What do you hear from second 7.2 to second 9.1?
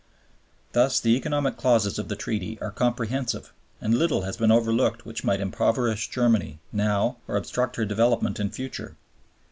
or obstruct her development in future.